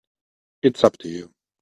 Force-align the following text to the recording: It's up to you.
It's 0.63 0.83
up 0.83 0.97
to 0.97 1.07
you. 1.09 1.31